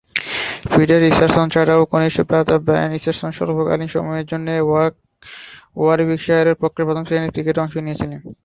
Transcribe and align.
Peter 0.71 0.99
Richardson 1.01 1.47
ছাড়াও 1.53 1.89
কনিষ্ঠ 1.91 2.17
ভ্রাতা 2.29 2.55
ব্রায়ান 2.65 2.89
রিচার্ডসন 2.91 3.31
স্বল্পকালীন 3.37 3.89
সময়ের 3.95 4.25
জন্যে 4.31 4.53
ওয়ারউইকশায়ারের 5.77 6.59
পক্ষে 6.61 6.81
প্রথম-শ্রেণীর 6.87 7.33
ক্রিকেটে 7.33 7.63
অংশ 7.63 7.75
নিয়েছিলেন। 7.77 8.19